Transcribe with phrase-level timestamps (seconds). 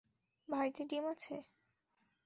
[0.47, 1.35] বাড়িতে ডিম আছে?